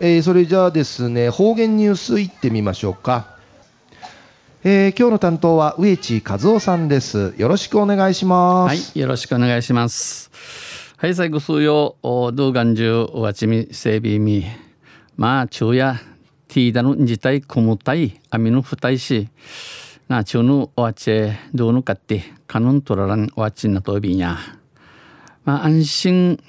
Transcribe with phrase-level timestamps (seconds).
[0.00, 3.36] えー、それじゃあですね、方言ニュースいってみましょうか。
[4.64, 7.34] えー、今日の担当は植地和夫さんです。
[7.36, 8.92] よろしくお願いします。
[8.92, 10.30] はい、よろしくお願いします。
[10.96, 14.44] はい、最後数曜、動画中、おわちみ、整備み。
[15.16, 16.00] まあ、昼夜、
[16.48, 19.28] ティーダの自体、くむたい、あみのふたいし、
[20.08, 24.38] な、中のおわち、どうのかって、かのんとららんおわちなとびんや。
[25.44, 26.40] まあ、安心、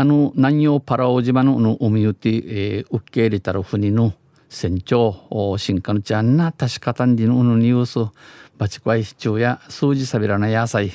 [0.00, 4.14] あの、南洋パラオ島のの海ゆて、えー、受け入れたる船の、
[4.48, 8.12] 船長、新刊ちゃんな、確かたんりののニュース、
[8.58, 10.92] バチコイ、昼夜、数字さびらな野菜。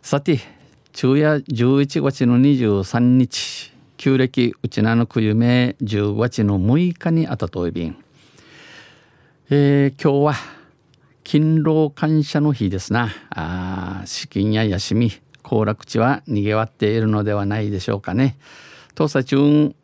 [0.00, 0.38] さて、
[0.92, 7.96] 昼夜11月の23日、旧暦うちなのくゆめ10月の6日にあたといびん。
[9.50, 10.34] えー、今日は
[11.24, 13.10] 勤労感謝の日ですな。
[13.30, 15.10] あ資金や休み、
[15.52, 18.38] 行楽地は賑わっているのではないでしょうかね。
[18.96, 19.74] 東西中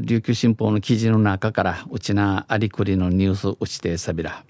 [0.00, 4.44] 琉球新報の記事の中からうちなありくりのニュースうちてさびら。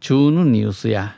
[0.00, 1.16] 中のニュースや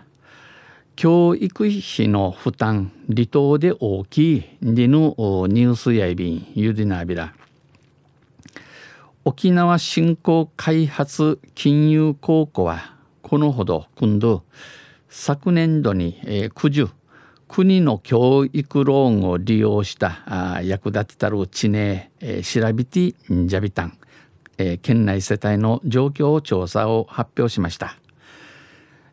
[0.95, 7.35] 教育費の負担離島で大きいリヌニュースやいびんゆりなびら
[9.25, 14.45] 沖縄振興開発金融高校はこのほど今度
[15.09, 16.89] 昨年度に、えー、九十
[17.53, 20.23] 国の教育ローンを利用した
[20.55, 23.99] あ役立てたる地名、えー、調べてんじゃびたん、
[24.57, 27.99] えー、県内世帯の状況調査を発表しました。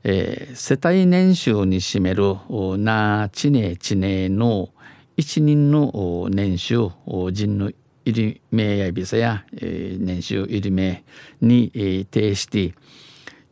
[0.06, 2.38] えー、世帯年収に占める
[2.78, 4.70] な地ね地ねの
[5.18, 6.92] 一人の年収
[7.34, 7.74] 人の
[8.06, 11.04] 入り名やビザや、えー、年収入り名
[11.42, 12.74] に、えー、呈して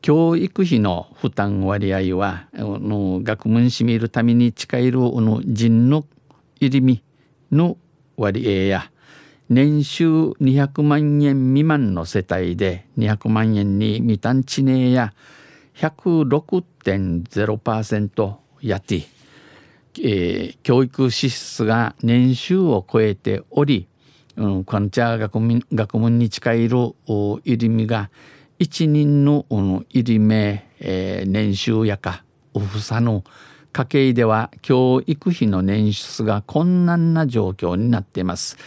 [0.07, 6.05] 教育費の負担割合はの学問しみるために近いるの人の
[6.61, 7.03] 入り身
[7.51, 7.77] の
[8.15, 8.89] 割合や
[9.49, 15.13] 年収200万円未満の世帯で200万円に未達地値や
[15.75, 19.03] 106.0%やって、
[20.01, 23.89] えー、教育支出が年収を超えており、
[24.37, 28.09] うん、このちゃ学問学問に近いる入り身が
[28.59, 29.45] 一人の
[29.89, 32.23] 入り目、えー、年収やか
[32.55, 33.23] おふさの
[33.71, 38.57] 家計では教育費の捻出が困難な状況になっています。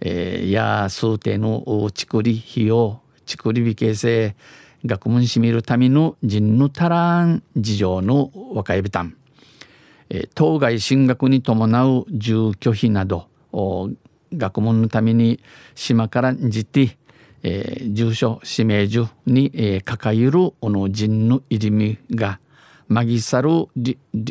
[0.00, 4.36] えー、や数定のちくり費用ちくり日形成
[4.86, 9.16] 学問しみるための人の足らん事情の若いびたん、
[10.10, 13.28] え当該進学に伴う住居費など
[14.32, 15.40] 学問のために
[15.74, 16.96] 島からじて、
[17.46, 22.40] えー、住所指名所に、えー、かかゆるおの人の入り身が
[22.88, 23.68] まぎさる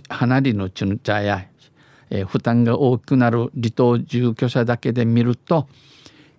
[0.09, 1.45] 離れのチュンチャや、
[2.09, 5.67] えー、負担が大きくなる離島住居者だけで見ると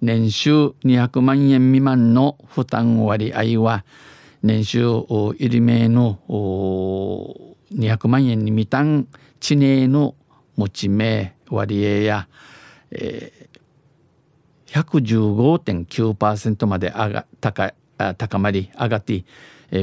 [0.02, 3.84] 年収200万円未満の負担割合は
[4.42, 6.18] 年収入り名の
[7.72, 9.06] 200万円に未達
[9.38, 10.16] 地名の
[10.56, 12.28] 持ち名割合や、
[12.90, 13.60] えー、
[14.74, 17.72] 115.9%まで上が高
[18.18, 19.24] 高まり上がって、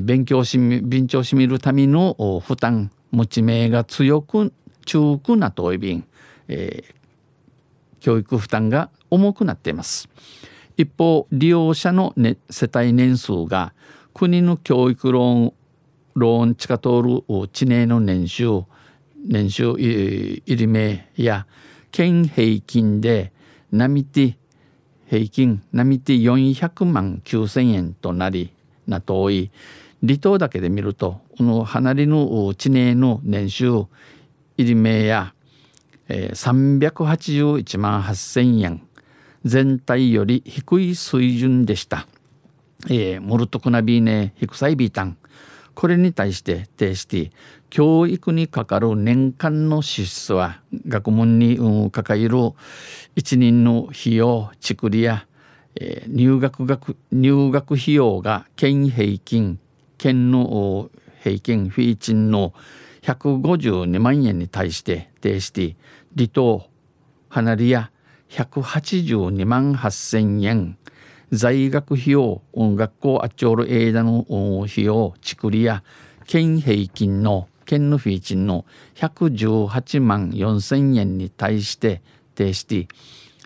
[0.02, 4.52] 勉強し勉強しみるための負担持ち名が強く
[4.86, 6.04] 中くなといびん、
[6.50, 6.94] えー、
[8.02, 10.10] 教育負担が重くなっています。
[10.76, 13.74] 一方利用者の、ね、世帯年数が
[14.14, 15.54] 国の教育ローン
[16.16, 18.64] ローン地下通る地名の年収
[19.26, 21.48] 年収入り名や
[21.92, 23.32] 県平均で
[23.72, 24.38] 並て
[25.12, 28.54] 平均並て400万9,000円となり
[28.88, 29.52] な遠い
[30.02, 33.90] 離島だけで見るとこの離れの地名の年収入
[34.58, 35.34] り名や
[36.14, 38.82] えー、381万8,000円
[39.46, 42.06] 全体より低い水準でした。
[42.90, 45.18] えー、モルトクナビーネヒクサイビータン
[45.76, 47.32] これに対して提して
[47.70, 52.30] 教育にかかる年間の支出は学問に、うん、かかる
[53.16, 55.26] 一人の費用ちくりや、
[55.76, 59.60] えー、入学学入学費用が県平均
[59.98, 60.90] 県の
[61.24, 62.54] 平均フィーチンの
[63.04, 65.76] 152万円に対して提して
[66.16, 66.68] 離島
[67.30, 67.92] 離れや
[68.30, 70.78] 182万8,000円。
[71.32, 74.26] 在学費用学校あっちょる間の
[74.70, 75.82] 費用ちくりや
[76.28, 82.02] 県平均の県のフィーチンの118万4,000円に対して
[82.36, 82.66] 提し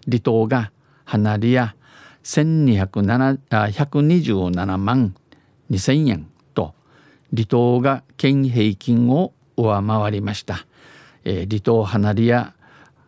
[0.05, 0.71] 離島が
[1.03, 1.75] 離れや
[2.23, 5.13] 127万
[5.69, 6.73] 2,000円と
[7.31, 10.65] 離島が県平均を上回りました。
[11.23, 12.55] えー、離島離れや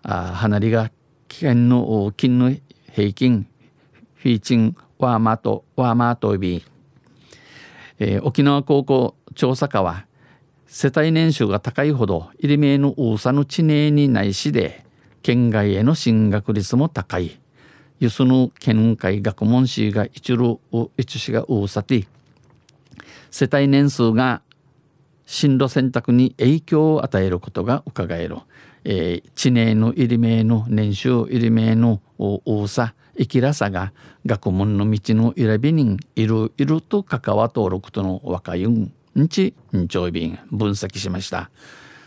[0.03, 0.91] 離れが
[1.27, 2.53] 県の金の
[2.93, 3.47] 平均
[4.27, 6.63] フィーチンワーマートワーマートビー、
[7.99, 10.05] えー、沖縄高校調査課は
[10.65, 14.83] 世帯年収が高いほど入り名の大さの地名にないしで
[15.23, 17.39] 県外への進学率も高い。
[18.01, 20.59] ゆすぬ県会学問士が一る
[20.97, 22.05] 一しが大さて
[23.31, 24.41] 世帯年数が
[25.25, 28.35] 進路選択に影響を与えることが伺える、
[28.89, 33.91] えー、地名の入り名の年収入り名の多さ生きらさが
[34.25, 41.49] 学問の道の選びにいるいると関わ登録との若いんんちんちょいびん分析しました。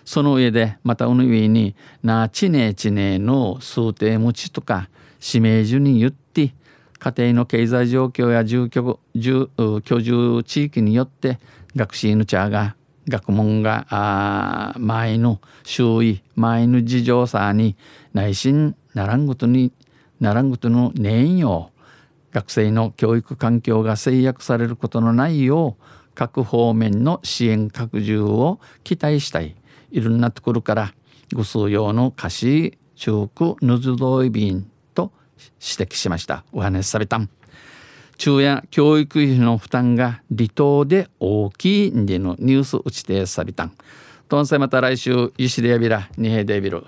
[0.06, 4.88] その上でまたうぬ上になちねちねの数定持ちとか
[5.22, 6.54] 指名順に言って
[6.98, 9.50] 家庭の経済状況や住居住
[9.84, 11.38] 居住地域によって
[11.76, 12.74] 学習の茶が
[13.08, 17.76] 学問が前の周囲前の事情さに
[18.12, 19.72] 内心ならんことに
[20.20, 21.70] ならんことの念よ
[22.32, 25.82] 学生の教育環境が制約されることのないよう
[26.14, 29.56] 各方面の支援拡充を期待したい
[29.90, 30.94] いろんなところから
[31.34, 35.12] ご数用の貸し中区ぬずどい便と
[35.44, 36.44] 指摘しました。
[36.52, 37.30] お話しされたん。
[38.22, 43.72] 昼夜教育費の負担が離島で大きいんでのニュース打ちてさびたん。
[44.28, 46.84] とんせまた来週ゆしでやびらにへでびる